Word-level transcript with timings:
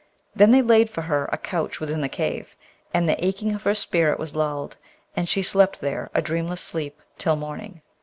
Then 0.35 0.49
they 0.49 0.63
laid 0.63 0.89
for 0.89 1.03
her 1.03 1.29
a 1.31 1.37
couch 1.37 1.79
within 1.79 2.01
the 2.01 2.09
cave, 2.09 2.55
and 2.91 3.07
the 3.07 3.23
aching 3.23 3.53
of 3.53 3.61
her 3.65 3.75
spirit 3.75 4.17
was 4.17 4.35
lulled, 4.35 4.77
and 5.15 5.29
she 5.29 5.43
slept 5.43 5.79
there 5.79 6.09
a 6.15 6.23
dreamless 6.23 6.61
sleep 6.61 6.99
till 7.19 7.35
morning. 7.35 7.83